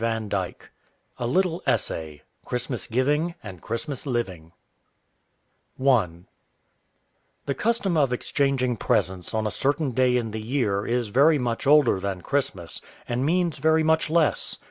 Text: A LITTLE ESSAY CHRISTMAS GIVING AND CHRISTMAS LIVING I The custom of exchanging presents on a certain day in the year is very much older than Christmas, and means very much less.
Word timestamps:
A 0.03 0.37
LITTLE 1.27 1.61
ESSAY 1.67 2.23
CHRISTMAS 2.43 2.87
GIVING 2.87 3.35
AND 3.43 3.61
CHRISTMAS 3.61 4.07
LIVING 4.07 4.51
I 5.79 6.09
The 7.45 7.53
custom 7.53 7.95
of 7.95 8.11
exchanging 8.11 8.77
presents 8.77 9.35
on 9.35 9.45
a 9.45 9.51
certain 9.51 9.91
day 9.91 10.17
in 10.17 10.31
the 10.31 10.41
year 10.41 10.87
is 10.87 11.09
very 11.09 11.37
much 11.37 11.67
older 11.67 11.99
than 11.99 12.21
Christmas, 12.21 12.81
and 13.07 13.23
means 13.23 13.59
very 13.59 13.83
much 13.83 14.09
less. 14.09 14.57